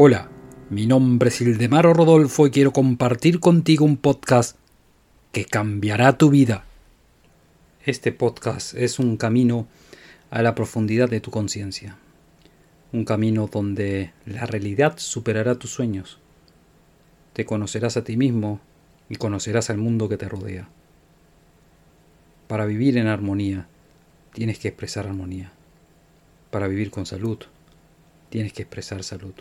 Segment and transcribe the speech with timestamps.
[0.00, 0.28] Hola,
[0.70, 4.56] mi nombre es Ildemaro Rodolfo y quiero compartir contigo un podcast
[5.32, 6.64] que cambiará tu vida.
[7.84, 9.66] Este podcast es un camino
[10.30, 11.98] a la profundidad de tu conciencia.
[12.92, 16.20] Un camino donde la realidad superará tus sueños.
[17.32, 18.60] Te conocerás a ti mismo
[19.08, 20.68] y conocerás al mundo que te rodea.
[22.46, 23.66] Para vivir en armonía,
[24.32, 25.50] tienes que expresar armonía.
[26.52, 27.38] Para vivir con salud,
[28.30, 29.34] tienes que expresar salud.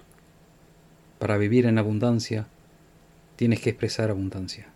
[1.19, 2.47] Para vivir en abundancia,
[3.35, 4.67] tienes que expresar abundancia.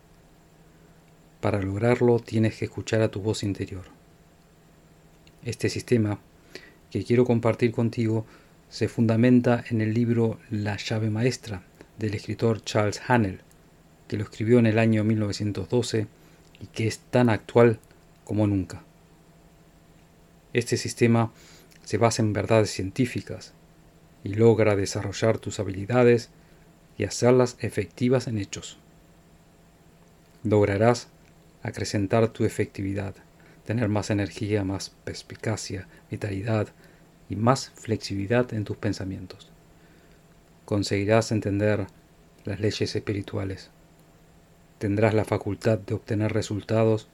[1.40, 3.86] Para lograrlo, tienes que escuchar a tu voz interior.
[5.44, 6.20] Este sistema
[6.90, 8.26] que quiero compartir contigo
[8.70, 11.64] se fundamenta en el libro La llave maestra
[11.98, 13.42] del escritor Charles Hannell,
[14.08, 16.08] que lo escribió en el año 1912
[16.60, 17.80] y que es tan actual
[18.24, 18.84] como nunca.
[20.54, 21.32] Este sistema
[21.84, 23.54] se basa en verdades científicas,
[24.24, 26.30] y logra desarrollar tus habilidades
[26.98, 28.78] y hacerlas efectivas en hechos.
[30.44, 31.08] Lograrás
[31.64, 33.16] acrecentar tu efectividad,
[33.66, 36.68] tener más energía, más perspicacia, vitalidad
[37.30, 39.52] y más flexibilidad en tus pensamientos.
[40.66, 41.88] Conseguirás entender
[42.46, 43.70] las leyes espirituales.
[44.80, 47.08] Tendrás la facultad de obtener resultados,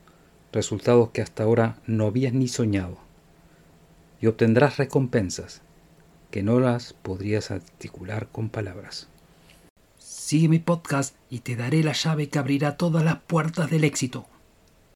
[0.54, 2.98] resultados que hasta ahora no habías ni soñado.
[4.22, 5.62] Y obtendrás recompensas
[6.32, 9.08] que no las podrías articular con palabras.
[9.98, 14.26] Sigue mi podcast y te daré la llave que abrirá todas las puertas del éxito.